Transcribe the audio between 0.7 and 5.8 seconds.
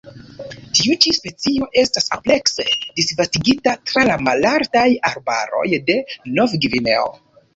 Tiu ĉi specio estas amplekse disvastigita tra la malaltaj arbaroj